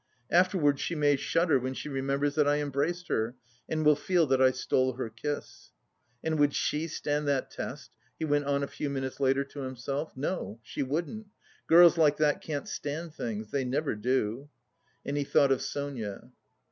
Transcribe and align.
"Afterwards 0.31 0.81
she 0.81 0.95
may 0.95 1.15
shudder 1.15 1.59
when 1.59 1.75
she 1.75 1.87
remembers 1.87 2.33
that 2.33 2.47
I 2.47 2.55
embraced 2.59 3.07
her, 3.09 3.35
and 3.69 3.85
will 3.85 3.95
feel 3.95 4.25
that 4.25 4.41
I 4.41 4.49
stole 4.49 4.93
her 4.93 5.11
kiss." 5.11 5.69
"And 6.23 6.39
would 6.39 6.55
she 6.55 6.87
stand 6.87 7.27
that 7.27 7.51
test?" 7.51 7.91
he 8.17 8.25
went 8.25 8.45
on 8.45 8.63
a 8.63 8.67
few 8.67 8.89
minutes 8.89 9.19
later 9.19 9.43
to 9.43 9.59
himself. 9.59 10.17
"No, 10.17 10.59
she 10.63 10.81
wouldn't; 10.81 11.27
girls 11.67 11.99
like 11.99 12.17
that 12.17 12.41
can't 12.41 12.67
stand 12.67 13.13
things! 13.13 13.51
They 13.51 13.63
never 13.63 13.93
do." 13.93 14.49
And 15.05 15.17
he 15.17 15.23
thought 15.23 15.51
of 15.51 15.61
Sonia. 15.61 16.31